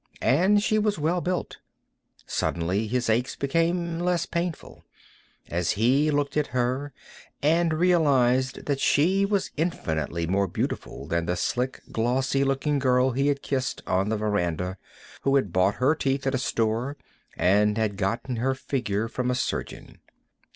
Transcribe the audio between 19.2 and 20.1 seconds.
a surgeon.